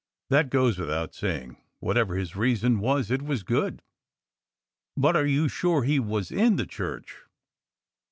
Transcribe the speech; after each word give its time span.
"That 0.31 0.49
goes 0.49 0.79
without 0.79 1.13
saying. 1.13 1.57
Whatever 1.79 2.15
his 2.15 2.35
reason 2.35 2.79
was, 2.79 3.11
it 3.11 3.21
was 3.21 3.43
good. 3.43 3.83
But 4.97 5.15
are 5.15 5.27
you 5.27 5.47
sure 5.47 5.83
he 5.83 5.99
was 5.99 6.31
in 6.31 6.55
the 6.55 6.65
church?" 6.65 7.17